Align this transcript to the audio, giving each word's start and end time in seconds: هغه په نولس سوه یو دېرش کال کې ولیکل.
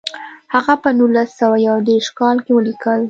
هغه 0.53 0.73
په 0.83 0.89
نولس 0.97 1.29
سوه 1.39 1.57
یو 1.67 1.77
دېرش 1.89 2.07
کال 2.19 2.37
کې 2.45 2.51
ولیکل. 2.53 2.99